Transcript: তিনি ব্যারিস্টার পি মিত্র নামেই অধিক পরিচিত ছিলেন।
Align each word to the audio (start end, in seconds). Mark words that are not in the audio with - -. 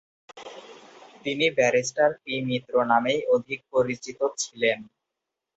তিনি 1.23 1.45
ব্যারিস্টার 1.57 2.09
পি 2.21 2.33
মিত্র 2.47 2.73
নামেই 2.91 3.19
অধিক 3.35 3.59
পরিচিত 3.73 4.19
ছিলেন। 4.41 4.79